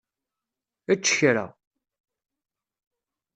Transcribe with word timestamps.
Ečč 0.91 1.05
kra. 1.17 1.45